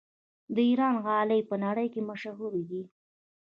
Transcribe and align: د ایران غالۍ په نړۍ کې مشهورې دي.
د 0.55 0.57
ایران 0.69 0.95
غالۍ 1.05 1.41
په 1.49 1.55
نړۍ 1.65 1.87
کې 1.93 2.01
مشهورې 2.09 2.63
دي. 2.69 2.83